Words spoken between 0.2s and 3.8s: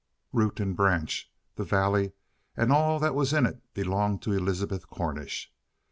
Root and branch, the valley and all that was in it